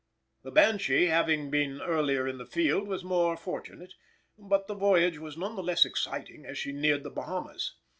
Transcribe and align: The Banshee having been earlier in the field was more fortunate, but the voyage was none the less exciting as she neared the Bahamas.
The 0.41 0.49
Banshee 0.49 1.09
having 1.09 1.51
been 1.51 1.79
earlier 1.79 2.27
in 2.27 2.39
the 2.39 2.45
field 2.47 2.87
was 2.87 3.03
more 3.03 3.37
fortunate, 3.37 3.93
but 4.35 4.65
the 4.65 4.73
voyage 4.73 5.19
was 5.19 5.37
none 5.37 5.55
the 5.55 5.61
less 5.61 5.85
exciting 5.85 6.43
as 6.43 6.57
she 6.57 6.71
neared 6.71 7.03
the 7.03 7.11
Bahamas. 7.11 7.75